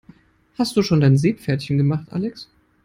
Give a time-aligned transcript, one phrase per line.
[0.57, 2.49] Hast du schon dein Seepferdchen gemacht, Alex?